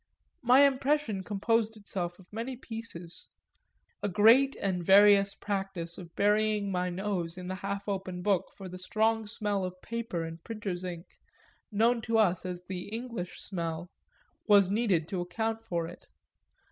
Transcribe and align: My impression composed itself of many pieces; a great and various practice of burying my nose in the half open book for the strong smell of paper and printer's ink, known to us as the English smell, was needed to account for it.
My 0.41 0.61
impression 0.65 1.23
composed 1.23 1.77
itself 1.77 2.17
of 2.17 2.33
many 2.33 2.55
pieces; 2.57 3.29
a 4.01 4.09
great 4.09 4.55
and 4.59 4.83
various 4.83 5.35
practice 5.35 5.99
of 5.99 6.15
burying 6.15 6.71
my 6.71 6.89
nose 6.89 7.37
in 7.37 7.47
the 7.49 7.53
half 7.61 7.87
open 7.87 8.23
book 8.23 8.49
for 8.57 8.67
the 8.67 8.79
strong 8.79 9.27
smell 9.27 9.63
of 9.63 9.79
paper 9.83 10.23
and 10.23 10.43
printer's 10.43 10.83
ink, 10.83 11.05
known 11.71 12.01
to 12.01 12.17
us 12.17 12.47
as 12.47 12.63
the 12.63 12.87
English 12.89 13.39
smell, 13.43 13.91
was 14.47 14.71
needed 14.71 15.07
to 15.09 15.21
account 15.21 15.61
for 15.61 15.87
it. 15.87 16.07